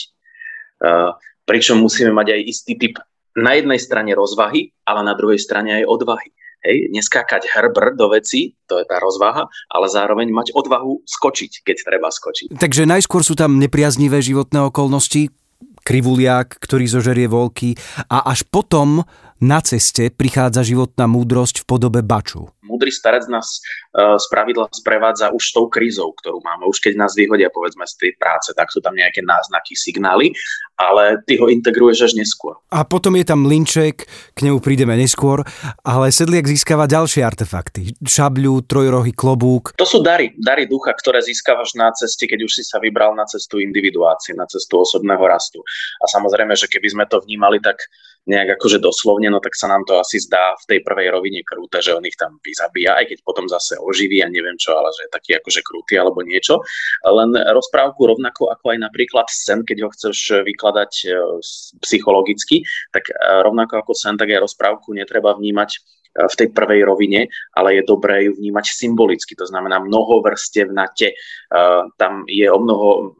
uh, 0.83 1.15
pričom 1.47 1.79
musíme 1.79 2.11
mať 2.11 2.35
aj 2.35 2.41
istý 2.45 2.75
typ 2.75 2.99
na 3.39 3.55
jednej 3.55 3.79
strane 3.79 4.11
rozvahy, 4.19 4.75
ale 4.83 5.01
na 5.07 5.15
druhej 5.15 5.39
strane 5.39 5.79
aj 5.79 5.87
odvahy. 5.87 6.35
Hej, 6.69 6.93
neskákať 6.93 7.49
hrbr 7.49 7.97
do 7.97 8.13
veci, 8.13 8.53
to 8.69 8.77
je 8.77 8.85
tá 8.85 9.01
rozvaha, 9.01 9.49
ale 9.73 9.89
zároveň 9.89 10.29
mať 10.29 10.53
odvahu 10.53 11.01
skočiť, 11.09 11.65
keď 11.65 11.77
treba 11.89 12.13
skočiť. 12.13 12.61
Takže 12.61 12.85
najskôr 12.85 13.25
sú 13.25 13.33
tam 13.33 13.57
nepriaznivé 13.57 14.21
životné 14.21 14.69
okolnosti, 14.69 15.33
krivuliak, 15.81 16.61
ktorý 16.61 16.85
zožerie 16.85 17.25
volky 17.25 17.73
a 18.13 18.29
až 18.29 18.45
potom 18.45 19.09
na 19.39 19.63
ceste 19.63 20.11
prichádza 20.11 20.67
životná 20.67 21.07
múdrosť 21.07 21.63
v 21.63 21.69
podobe 21.69 22.01
baču. 22.03 22.51
Múdry 22.69 22.93
starec 22.93 23.25
nás 23.33 23.65
uh, 23.97 24.21
z 24.21 24.27
pravidla 24.29 24.69
sprevádza 24.69 25.33
už 25.33 25.57
tou 25.57 25.73
krízou, 25.73 26.13
ktorú 26.13 26.45
máme. 26.45 26.69
Už 26.69 26.85
keď 26.85 27.01
nás 27.01 27.17
vyhodia, 27.17 27.49
povedzme, 27.49 27.89
z 27.89 27.97
tej 27.97 28.13
práce, 28.21 28.53
tak 28.53 28.69
sú 28.69 28.85
tam 28.85 28.93
nejaké 28.93 29.25
náznaky, 29.25 29.73
signály, 29.73 30.37
ale 30.77 31.17
ty 31.25 31.41
ho 31.41 31.49
integruješ 31.49 32.13
až 32.13 32.21
neskôr. 32.21 32.61
A 32.69 32.85
potom 32.85 33.17
je 33.17 33.25
tam 33.25 33.49
linček, 33.49 34.05
k 34.37 34.39
nemu 34.45 34.61
prídeme 34.61 34.93
neskôr, 35.01 35.49
ale 35.81 36.13
sedliak 36.13 36.45
získava 36.45 36.85
ďalšie 36.85 37.25
artefakty. 37.25 37.97
Šabľu, 38.05 38.69
trojrohy, 38.69 39.17
klobúk. 39.17 39.73
To 39.81 39.89
sú 39.89 40.05
dary, 40.05 40.37
dary 40.37 40.69
ducha, 40.69 40.93
ktoré 40.93 41.25
získavaš 41.25 41.73
na 41.73 41.89
ceste, 41.97 42.29
keď 42.29 42.45
už 42.45 42.53
si 42.61 42.63
sa 42.69 42.77
vybral 42.77 43.17
na 43.17 43.25
cestu 43.25 43.65
individuácie, 43.65 44.37
na 44.37 44.45
cestu 44.45 44.85
osobného 44.85 45.25
rastu. 45.25 45.65
A 45.99 46.07
samozrejme, 46.07 46.53
že 46.53 46.69
keby 46.69 46.89
sme 46.93 47.05
to 47.09 47.25
vnímali 47.25 47.65
tak 47.65 47.81
nejak 48.29 48.61
akože 48.61 48.79
doslovne, 48.79 49.33
no 49.33 49.41
tak 49.41 49.57
sa 49.57 49.73
nám 49.73 49.89
to 49.89 49.97
asi 49.97 50.21
zdá 50.21 50.53
v 50.61 50.77
tej 50.77 50.81
prvej 50.85 51.09
rovine 51.09 51.41
krúte, 51.41 51.81
že 51.81 51.97
on 51.97 52.05
ich 52.05 52.15
tam 52.15 52.37
vyzabíja, 52.45 53.01
aj 53.01 53.09
keď 53.09 53.19
potom 53.25 53.49
zase 53.49 53.81
oživí 53.81 54.21
a 54.21 54.29
neviem 54.29 54.61
čo, 54.61 54.77
ale 54.77 54.93
že 54.93 55.09
je 55.09 55.15
taký 55.17 55.31
akože 55.41 55.61
krúty 55.65 55.97
alebo 55.97 56.21
niečo. 56.21 56.61
Len 57.09 57.33
rozprávku 57.35 58.05
rovnako 58.05 58.53
ako 58.53 58.77
aj 58.77 58.79
napríklad 58.85 59.27
sen, 59.33 59.65
keď 59.65 59.89
ho 59.89 59.91
chceš 59.91 60.45
vykladať 60.45 60.93
e, 61.09 61.11
psychologicky, 61.81 62.63
tak 62.93 63.09
e, 63.09 63.13
rovnako 63.17 63.81
ako 63.81 63.93
sen, 63.97 64.21
tak 64.21 64.29
aj 64.29 64.45
rozprávku 64.45 64.93
netreba 64.93 65.33
vnímať 65.33 65.71
e, 65.73 65.79
v 66.29 66.35
tej 66.37 66.49
prvej 66.53 66.85
rovine, 66.85 67.33
ale 67.57 67.81
je 67.81 67.89
dobré 67.89 68.29
ju 68.29 68.37
vnímať 68.37 68.67
symbolicky, 68.69 69.33
to 69.33 69.49
znamená 69.49 69.81
mnoho 69.81 70.21
vrstevnate. 70.21 71.17
Tam 71.97 72.27
je 72.27 72.47
o 72.51 72.59
mnoho 72.59 73.17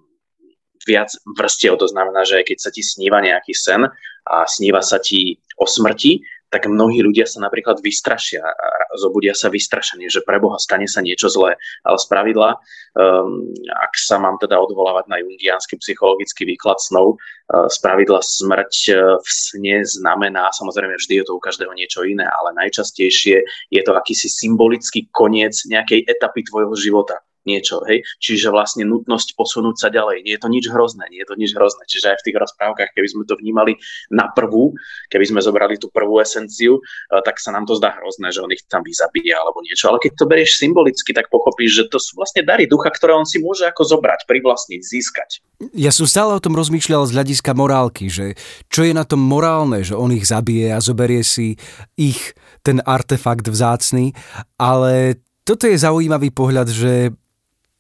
viac 0.89 1.13
vrstiev. 1.37 1.77
To 1.77 1.85
znamená, 1.85 2.25
že 2.25 2.41
keď 2.41 2.59
sa 2.59 2.71
ti 2.73 2.81
sníva 2.81 3.21
nejaký 3.21 3.53
sen 3.53 3.85
a 4.29 4.45
sníva 4.45 4.85
sa 4.85 5.01
ti 5.01 5.41
o 5.57 5.65
smrti, 5.65 6.21
tak 6.49 6.65
mnohí 6.69 7.05
ľudia 7.05 7.29
sa 7.29 7.45
napríklad 7.45 7.81
vystrašia 7.85 8.41
zobudia 8.97 9.37
sa 9.37 9.53
vystrašení, 9.53 10.09
že 10.09 10.25
pre 10.25 10.41
Boha 10.41 10.57
stane 10.57 10.89
sa 10.89 11.05
niečo 11.05 11.29
zlé. 11.29 11.61
Ale 11.85 11.97
z 12.01 12.07
pravidla, 12.09 12.57
um, 12.57 13.53
ak 13.69 13.93
sa 13.95 14.17
mám 14.17 14.41
teda 14.41 14.57
odvolávať 14.57 15.07
na 15.13 15.21
jungiánsky 15.21 15.77
psychologický 15.77 16.49
výklad 16.49 16.81
snov, 16.81 17.17
uh, 17.19 17.69
z 17.69 17.77
pravidla 17.85 18.25
smrť 18.25 18.75
uh, 18.91 18.99
v 19.21 19.29
sne 19.29 19.77
znamená, 19.85 20.49
samozrejme 20.57 20.97
vždy 20.97 21.21
je 21.21 21.25
to 21.29 21.37
u 21.37 21.41
každého 21.43 21.73
niečo 21.77 22.03
iné, 22.09 22.25
ale 22.25 22.57
najčastejšie 22.57 23.37
je 23.71 23.81
to 23.85 23.93
akýsi 23.93 24.33
symbolický 24.33 25.07
koniec 25.13 25.55
nejakej 25.69 26.09
etapy 26.09 26.43
tvojho 26.49 26.73
života 26.79 27.21
niečo, 27.49 27.81
hej. 27.89 28.05
Čiže 28.21 28.53
vlastne 28.53 28.85
nutnosť 28.85 29.33
posunúť 29.33 29.81
sa 29.81 29.89
ďalej. 29.89 30.29
Nie 30.29 30.37
je 30.37 30.43
to 30.45 30.53
nič 30.53 30.69
hrozné, 30.69 31.09
nie 31.09 31.25
je 31.25 31.29
to 31.33 31.37
nič 31.41 31.57
hrozné. 31.57 31.89
Čiže 31.89 32.13
aj 32.13 32.17
v 32.21 32.25
tých 32.29 32.37
rozprávkach, 32.37 32.93
keby 32.93 33.09
sme 33.09 33.25
to 33.25 33.41
vnímali 33.41 33.81
na 34.13 34.29
prvú, 34.29 34.77
keby 35.09 35.25
sme 35.25 35.41
zobrali 35.41 35.81
tú 35.81 35.89
prvú 35.89 36.21
esenciu, 36.21 36.77
eh, 36.77 37.25
tak 37.25 37.41
sa 37.41 37.57
nám 37.57 37.65
to 37.65 37.73
zdá 37.81 37.97
hrozné, 37.97 38.29
že 38.29 38.45
on 38.45 38.53
ich 38.53 38.61
tam 38.69 38.85
vyzabíja 38.85 39.41
alebo 39.41 39.65
niečo. 39.65 39.89
Ale 39.89 39.97
keď 39.97 40.13
to 40.21 40.25
berieš 40.29 40.61
symbolicky, 40.61 41.17
tak 41.17 41.33
pochopíš, 41.33 41.71
že 41.81 41.85
to 41.89 41.97
sú 41.97 42.21
vlastne 42.21 42.45
dary 42.45 42.69
ducha, 42.69 42.93
ktoré 42.93 43.17
on 43.17 43.25
si 43.25 43.41
môže 43.41 43.65
ako 43.65 43.89
zobrať, 43.89 44.29
privlastniť, 44.29 44.81
získať. 44.85 45.31
Ja 45.75 45.91
som 45.91 46.07
stále 46.07 46.37
o 46.37 46.45
tom 46.45 46.55
rozmýšľal 46.55 47.09
z 47.09 47.15
hľadiska 47.17 47.51
morálky, 47.57 48.07
že 48.13 48.39
čo 48.69 48.87
je 48.87 48.93
na 48.95 49.03
tom 49.03 49.19
morálne, 49.19 49.83
že 49.83 49.97
on 49.97 50.15
ich 50.15 50.29
zabije 50.29 50.71
a 50.71 50.79
zoberie 50.79 51.27
si 51.27 51.59
ich 51.99 52.37
ten 52.63 52.79
artefakt 52.85 53.47
vzácný, 53.49 54.15
ale 54.59 55.19
toto 55.43 55.65
je 55.65 55.81
zaujímavý 55.81 56.29
pohľad, 56.29 56.69
že 56.69 57.11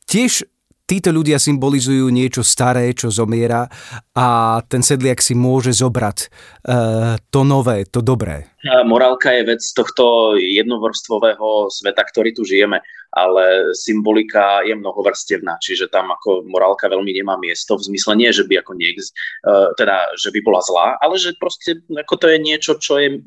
Tiež 0.09 0.41
títo 0.88 1.12
ľudia 1.12 1.37
symbolizujú 1.37 2.09
niečo 2.09 2.41
staré, 2.41 2.97
čo 2.97 3.12
zomiera 3.12 3.69
a 4.17 4.59
ten 4.65 4.81
sedliak 4.81 5.21
si 5.21 5.37
môže 5.37 5.77
zobrať 5.77 6.19
uh, 6.25 7.21
to 7.29 7.45
nové, 7.45 7.85
to 7.85 8.00
dobré. 8.00 8.49
Morálka 8.88 9.37
je 9.37 9.53
vec 9.53 9.62
tohto 9.77 10.33
jednovrstvového 10.41 11.69
sveta, 11.69 12.03
ktorý 12.09 12.33
tu 12.33 12.49
žijeme, 12.49 12.81
ale 13.12 13.77
symbolika 13.77 14.65
je 14.65 14.73
mnohovrstevná, 14.81 15.61
čiže 15.61 15.93
tam 15.93 16.09
ako 16.09 16.49
morálka 16.49 16.88
veľmi 16.88 17.12
nemá 17.12 17.37
miesto 17.37 17.77
v 17.77 17.93
zmysle 17.93 18.17
nie, 18.17 18.33
že 18.33 18.49
by 18.49 18.65
ako 18.65 18.73
niek, 18.81 18.97
uh, 18.97 19.77
teda, 19.77 20.17
že 20.17 20.33
by 20.33 20.41
bola 20.41 20.65
zlá, 20.65 20.97
ale 21.05 21.21
že 21.21 21.37
proste 21.37 21.85
ako 21.85 22.17
to 22.17 22.27
je 22.33 22.38
niečo, 22.41 22.81
čo 22.81 22.97
je 22.97 23.21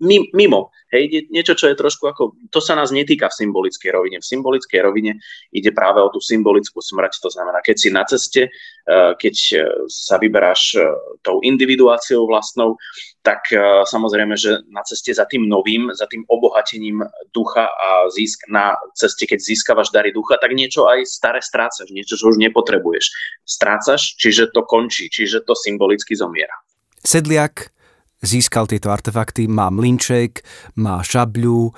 mimo. 0.00 0.70
Hej, 0.92 1.28
niečo, 1.34 1.58
čo 1.58 1.66
je 1.66 1.76
trošku 1.76 2.06
ako, 2.06 2.22
to 2.54 2.62
sa 2.62 2.78
nás 2.78 2.94
netýka 2.94 3.26
v 3.26 3.38
symbolickej 3.42 3.90
rovine. 3.90 4.22
V 4.22 4.28
symbolickej 4.28 4.80
rovine 4.86 5.18
ide 5.50 5.74
práve 5.74 5.98
o 5.98 6.08
tú 6.12 6.22
symbolickú 6.22 6.78
smrť, 6.78 7.18
to 7.18 7.28
znamená, 7.32 7.58
keď 7.58 7.76
si 7.76 7.88
na 7.90 8.06
ceste, 8.06 8.42
eh, 8.46 9.12
keď 9.18 9.34
eh, 9.34 9.60
sa 9.90 10.20
vyberáš 10.20 10.78
eh, 10.78 10.86
tou 11.26 11.42
individuáciou 11.42 12.28
vlastnou, 12.30 12.78
tak 13.26 13.50
samozrejme, 13.90 14.38
že 14.38 14.62
na 14.70 14.86
ceste 14.86 15.10
za 15.10 15.26
tým 15.26 15.50
novým, 15.50 15.90
za 15.90 16.06
tým 16.06 16.22
obohatením 16.30 17.02
ducha 17.34 17.66
a 17.66 18.06
získ, 18.06 18.46
na 18.46 18.78
ceste, 18.94 19.26
keď 19.26 19.42
získavaš 19.42 19.90
dary 19.90 20.14
ducha, 20.14 20.38
tak 20.38 20.54
niečo 20.54 20.86
aj 20.86 21.02
staré 21.10 21.42
strácaš, 21.42 21.90
niečo, 21.90 22.14
čo 22.14 22.30
už 22.30 22.38
nepotrebuješ. 22.38 23.10
Strácaš, 23.42 24.14
čiže 24.14 24.54
to 24.54 24.62
končí, 24.62 25.10
čiže 25.10 25.42
to 25.42 25.58
symbolicky 25.58 26.14
zomiera. 26.14 26.54
Sedliak 27.02 27.74
získal 28.22 28.64
tieto 28.64 28.88
artefakty, 28.88 29.44
má 29.46 29.68
mlinček, 29.68 30.40
má 30.80 31.04
šabľu, 31.04 31.60
e, 31.68 31.72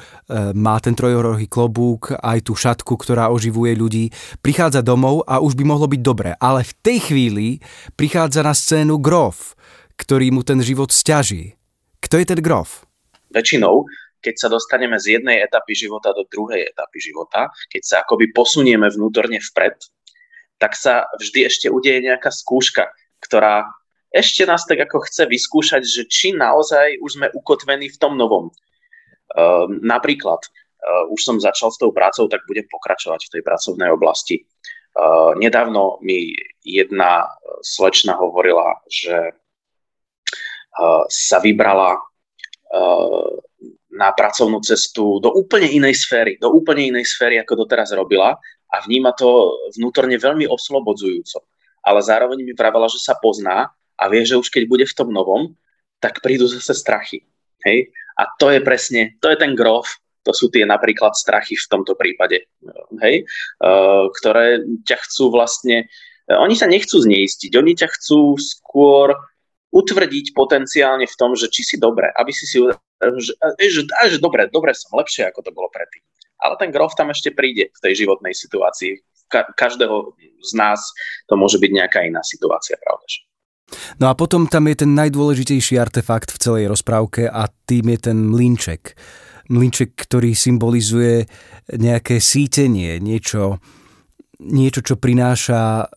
má 0.55 0.79
ten 0.79 0.95
trojorohý 0.95 1.51
klobúk, 1.51 2.15
aj 2.15 2.47
tú 2.47 2.55
šatku, 2.55 2.95
ktorá 2.95 3.31
oživuje 3.35 3.75
ľudí. 3.75 4.05
Prichádza 4.39 4.85
domov 4.85 5.27
a 5.27 5.43
už 5.43 5.59
by 5.59 5.65
mohlo 5.67 5.91
byť 5.91 6.01
dobre, 6.03 6.35
ale 6.39 6.63
v 6.63 6.73
tej 6.83 6.99
chvíli 7.11 7.49
prichádza 7.99 8.47
na 8.47 8.55
scénu 8.55 9.03
grof, 9.03 9.59
ktorý 9.99 10.31
mu 10.31 10.47
ten 10.47 10.63
život 10.63 10.95
stiaží. 10.95 11.59
Kto 11.99 12.23
je 12.23 12.27
ten 12.27 12.41
grof? 12.41 12.87
Väčšinou 13.35 13.85
keď 14.19 14.35
sa 14.35 14.49
dostaneme 14.51 14.99
z 14.99 15.19
jednej 15.19 15.39
etapy 15.47 15.79
života 15.79 16.11
do 16.11 16.27
druhej 16.27 16.75
etapy 16.75 16.99
života, 16.99 17.55
keď 17.71 17.83
sa 17.87 17.97
akoby 18.03 18.35
posunieme 18.35 18.91
vnútorne 18.91 19.39
vpred, 19.39 19.79
tak 20.59 20.75
sa 20.75 21.07
vždy 21.15 21.47
ešte 21.47 21.67
udeje 21.71 22.03
nejaká 22.03 22.35
skúška, 22.35 22.91
ktorá 23.23 23.71
ešte 24.09 24.49
nás 24.49 24.65
tak 24.65 24.81
ako 24.89 25.05
chce 25.05 25.29
vyskúšať, 25.29 25.83
že 25.85 26.03
či 26.09 26.33
naozaj 26.33 27.01
už 27.05 27.11
sme 27.21 27.29
ukotvení 27.33 27.93
v 27.93 28.01
tom 28.01 28.17
novom. 28.17 28.49
Uh, 29.37 29.69
napríklad, 29.85 30.41
uh, 30.41 31.13
už 31.13 31.21
som 31.21 31.37
začal 31.37 31.69
s 31.69 31.77
tou 31.77 31.93
prácou, 31.93 32.25
tak 32.29 32.41
budem 32.49 32.65
pokračovať 32.69 33.29
v 33.29 33.33
tej 33.37 33.43
pracovnej 33.45 33.91
oblasti. 33.93 34.49
Uh, 34.97 35.37
nedávno 35.37 36.01
mi 36.01 36.33
jedna 36.65 37.29
slečna 37.61 38.17
hovorila, 38.17 38.81
že 38.89 39.37
uh, 40.81 41.05
sa 41.09 41.39
vybrala 41.41 42.01
na 43.89 44.13
pracovnú 44.13 44.61
cestu 44.61 45.17
do 45.25 45.33
úplne 45.33 45.73
inej 45.73 46.05
sféry, 46.05 46.37
do 46.37 46.53
úplne 46.53 46.93
inej 46.93 47.17
sféry, 47.17 47.41
ako 47.41 47.65
doteraz 47.65 47.97
robila 47.97 48.37
a 48.69 48.77
vníma 48.85 49.17
to 49.17 49.57
vnútorne 49.81 50.21
veľmi 50.21 50.45
oslobodzujúco. 50.45 51.41
Ale 51.81 52.05
zároveň 52.05 52.45
mi 52.45 52.53
pravila, 52.53 52.85
že 52.93 53.01
sa 53.01 53.17
pozná 53.17 53.73
a 53.99 54.09
vie, 54.09 54.23
že 54.23 54.39
už 54.39 54.49
keď 54.49 54.65
bude 54.71 54.87
v 54.87 54.97
tom 54.97 55.11
novom, 55.11 55.59
tak 55.99 56.23
prídu 56.23 56.47
zase 56.47 56.75
strachy. 56.75 57.27
Hej? 57.67 57.91
A 58.19 58.31
to 58.39 58.51
je 58.55 58.63
presne, 58.63 59.19
to 59.19 59.31
je 59.31 59.37
ten 59.39 59.59
grof, 59.59 59.99
to 60.27 60.35
sú 60.35 60.51
tie 60.51 60.67
napríklad 60.67 61.15
strachy 61.15 61.55
v 61.57 61.71
tomto 61.71 61.97
prípade, 61.97 62.45
hej? 63.01 63.25
Uh, 63.63 64.13
ktoré 64.21 64.61
ťa 64.85 64.99
chcú 65.09 65.33
vlastne, 65.33 65.89
uh, 66.29 66.39
oni 66.43 66.53
sa 66.53 66.69
nechcú 66.69 67.01
zneistiť, 67.01 67.55
oni 67.57 67.73
ťa 67.79 67.89
chcú 67.97 68.37
skôr 68.37 69.17
utvrdiť 69.73 70.37
potenciálne 70.37 71.09
v 71.09 71.17
tom, 71.17 71.33
že 71.33 71.49
či 71.49 71.65
si 71.65 71.77
dobre, 71.81 72.13
aby 72.13 72.33
si 72.35 72.45
si 72.45 72.61
že, 72.99 73.33
že, 73.57 73.83
že 73.87 74.19
dobre, 74.19 74.51
dobre 74.51 74.75
som, 74.75 74.91
lepšie 74.99 75.31
ako 75.31 75.41
to 75.47 75.55
bolo 75.55 75.71
predtým. 75.71 76.03
Ale 76.43 76.59
ten 76.59 76.71
grof 76.75 76.99
tam 76.99 77.15
ešte 77.15 77.31
príde 77.31 77.71
v 77.71 77.83
tej 77.83 78.05
životnej 78.05 78.35
situácii. 78.35 78.99
Ka- 79.31 79.51
každého 79.55 80.19
z 80.43 80.53
nás 80.59 80.83
to 81.31 81.39
môže 81.39 81.63
byť 81.63 81.71
nejaká 81.71 82.01
iná 82.07 82.23
situácia, 82.27 82.79
pravda? 82.81 83.07
No 84.01 84.09
a 84.09 84.17
potom 84.17 84.49
tam 84.49 84.69
je 84.69 84.85
ten 84.85 84.97
najdôležitejší 84.97 85.77
artefakt 85.77 86.33
v 86.33 86.41
celej 86.41 86.65
rozprávke 86.73 87.29
a 87.29 87.49
tým 87.69 87.93
je 87.93 87.99
ten 88.11 88.19
mlinček. 88.19 88.97
Mlinček, 89.49 89.97
ktorý 89.97 90.37
symbolizuje 90.37 91.25
nejaké 91.73 92.21
sítenie, 92.21 93.01
niečo, 93.01 93.61
niečo, 94.41 94.81
čo 94.85 94.95
prináša 95.01 95.89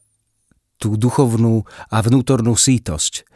tú 0.81 0.97
duchovnú 0.97 1.61
a 1.93 1.97
vnútornú 2.01 2.57
sítosť. 2.57 3.27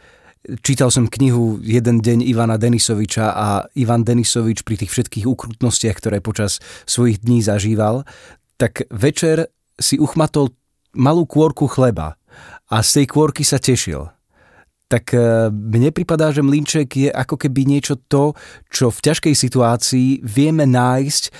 Čítal 0.62 0.94
som 0.94 1.10
knihu 1.10 1.58
Jeden 1.58 1.98
deň 2.02 2.22
Ivana 2.22 2.54
Denisoviča 2.54 3.34
a 3.34 3.48
Ivan 3.74 4.06
Denisovič 4.06 4.62
pri 4.62 4.78
tých 4.78 4.94
všetkých 4.94 5.26
ukrutnostiach, 5.26 5.98
ktoré 5.98 6.22
počas 6.22 6.62
svojich 6.86 7.22
dní 7.22 7.42
zažíval, 7.42 8.06
tak 8.54 8.86
večer 8.88 9.50
si 9.76 9.98
uchmatol 9.98 10.54
malú 10.94 11.26
kôrku 11.26 11.66
chleba 11.66 12.16
a 12.70 12.76
z 12.80 13.02
tej 13.02 13.06
kôrky 13.10 13.42
sa 13.42 13.58
tešil. 13.58 14.15
Tak 14.86 15.18
e, 15.18 15.50
mne 15.50 15.90
pripadá, 15.90 16.30
že 16.30 16.46
mlinček 16.46 16.88
je 16.94 17.10
ako 17.10 17.34
keby 17.34 17.66
niečo 17.66 17.98
to, 18.06 18.38
čo 18.70 18.94
v 18.94 19.02
ťažkej 19.02 19.34
situácii 19.34 20.22
vieme 20.22 20.62
nájsť, 20.62 21.22
e, 21.26 21.30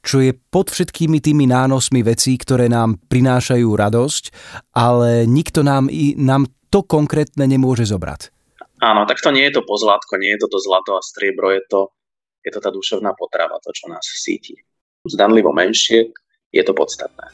čo 0.00 0.24
je 0.24 0.32
pod 0.32 0.72
všetkými 0.72 1.20
tými 1.20 1.44
nánosmi 1.44 2.00
vecí, 2.00 2.40
ktoré 2.40 2.72
nám 2.72 2.96
prinášajú 3.12 3.68
radosť, 3.68 4.24
ale 4.72 5.28
nikto 5.28 5.60
nám, 5.60 5.92
nám 6.16 6.48
to 6.72 6.80
konkrétne 6.80 7.44
nemôže 7.44 7.84
zobrať. 7.84 8.32
Áno, 8.80 9.04
tak 9.04 9.20
to 9.20 9.28
nie 9.28 9.44
je 9.44 9.60
to 9.60 9.62
pozlátko, 9.68 10.16
nie 10.16 10.32
je 10.32 10.48
to 10.48 10.56
to 10.56 10.58
zlato 10.64 10.96
a 10.96 11.04
striebro, 11.04 11.52
je 11.52 11.60
to, 11.68 11.92
je 12.40 12.48
to 12.48 12.64
tá 12.64 12.72
duševná 12.72 13.12
potrava, 13.12 13.60
to, 13.60 13.76
čo 13.76 13.92
nás 13.92 14.08
síti. 14.08 14.56
Zdanlivo 15.04 15.52
menšie, 15.52 16.16
je 16.48 16.62
to 16.64 16.72
podstatné. 16.72 17.28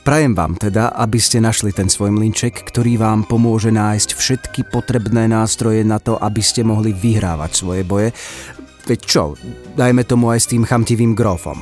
Prajem 0.00 0.32
vám 0.32 0.56
teda, 0.56 0.96
aby 0.96 1.20
ste 1.20 1.44
našli 1.44 1.76
ten 1.76 1.92
svoj 1.92 2.16
mlinček, 2.16 2.64
ktorý 2.72 2.96
vám 2.96 3.28
pomôže 3.28 3.68
nájsť 3.68 4.16
všetky 4.16 4.60
potrebné 4.72 5.28
nástroje 5.28 5.84
na 5.84 6.00
to, 6.00 6.16
aby 6.16 6.40
ste 6.40 6.64
mohli 6.64 6.96
vyhrávať 6.96 7.50
svoje 7.52 7.84
boje. 7.84 8.08
Veď 8.88 9.00
čo, 9.04 9.24
dajme 9.76 10.08
tomu 10.08 10.32
aj 10.32 10.40
s 10.40 10.50
tým 10.56 10.64
chamtivým 10.64 11.12
grofom. 11.12 11.60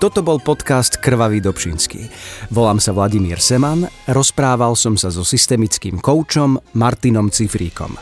Toto 0.00 0.24
bol 0.24 0.40
podcast 0.40 1.00
Krvavý 1.04 1.44
Dobšinský. 1.44 2.08
Volám 2.48 2.80
sa 2.80 2.96
Vladimír 2.96 3.44
Seman, 3.44 3.84
rozprával 4.08 4.72
som 4.72 4.96
sa 4.96 5.12
so 5.12 5.20
systemickým 5.20 6.00
koučom 6.00 6.56
Martinom 6.76 7.28
Cifríkom. 7.28 7.96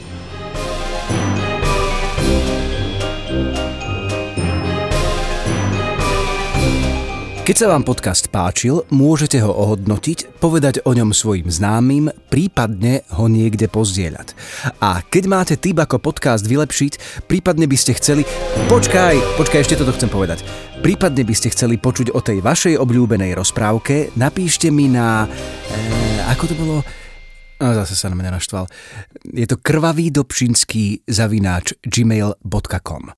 Keď 7.45 7.61
sa 7.61 7.77
vám 7.77 7.85
podcast 7.85 8.33
páčil, 8.33 8.89
môžete 8.89 9.37
ho 9.45 9.53
ohodnotiť, 9.53 10.41
povedať 10.41 10.81
o 10.89 10.97
ňom 10.97 11.13
svojim 11.13 11.53
známym, 11.53 12.09
prípadne 12.33 13.05
ho 13.21 13.29
niekde 13.29 13.69
pozdieľať. 13.69 14.33
A 14.81 15.05
keď 15.05 15.25
máte 15.29 15.55
tip 15.61 15.77
ako 15.77 16.01
podcast 16.01 16.49
vylepšiť, 16.49 17.21
prípadne 17.29 17.69
by 17.69 17.77
ste 17.77 17.93
chceli... 18.01 18.25
Počkaj, 18.73 19.37
počkaj, 19.37 19.61
ešte 19.61 19.77
toto 19.77 19.93
chcem 19.93 20.09
povedať. 20.09 20.41
Prípadne 20.81 21.21
by 21.21 21.37
ste 21.37 21.53
chceli 21.53 21.77
počuť 21.77 22.17
o 22.17 22.25
tej 22.25 22.41
vašej 22.41 22.81
obľúbenej 22.81 23.37
rozprávke, 23.37 24.17
napíšte 24.17 24.73
mi 24.73 24.89
na... 24.89 25.29
E, 25.29 26.25
ako 26.33 26.49
to 26.49 26.55
bolo? 26.57 26.81
A 27.61 27.77
zase 27.77 27.93
sa 27.93 28.09
na 28.09 28.17
mňa 28.17 28.41
naštval. 28.41 28.73
Je 29.37 29.45
to 29.45 29.61
krvavý 29.61 30.09
dobšinský 30.09 31.05
zavináč 31.05 31.77
gmail.com. 31.85 33.13